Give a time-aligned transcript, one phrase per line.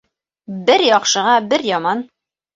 [0.69, 2.05] Бер яҡшыға бер яман